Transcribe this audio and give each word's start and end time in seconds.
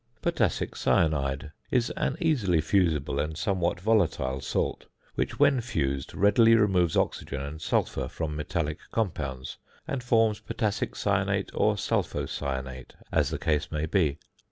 ~Potassic 0.23 0.75
Cyanide~ 0.75 1.51
is 1.69 1.91
an 1.91 2.17
easily 2.19 2.59
fusible 2.59 3.19
and 3.19 3.37
somewhat 3.37 3.79
volatile 3.79 4.41
salt, 4.41 4.87
which, 5.13 5.37
when 5.37 5.61
fused, 5.61 6.15
readily 6.15 6.55
removes 6.55 6.97
oxygen 6.97 7.39
and 7.39 7.61
sulphur 7.61 8.07
from 8.07 8.35
metallic 8.35 8.79
compounds, 8.91 9.57
and 9.87 10.01
forms 10.01 10.39
potassic 10.39 10.95
cyanate 10.95 11.51
or 11.53 11.75
sulphocyanate 11.75 12.93
as 13.11 13.29
the 13.29 13.37
case 13.37 13.71
may 13.71 13.85
be. 13.85 14.17